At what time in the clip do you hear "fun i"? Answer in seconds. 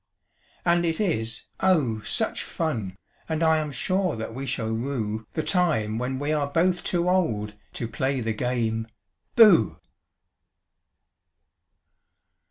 2.43-3.57